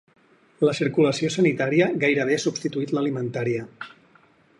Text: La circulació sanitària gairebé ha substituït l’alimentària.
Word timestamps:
La 0.67 0.71
circulació 0.77 1.29
sanitària 1.35 1.89
gairebé 2.05 2.37
ha 2.39 2.43
substituït 2.45 2.95
l’alimentària. 2.99 3.67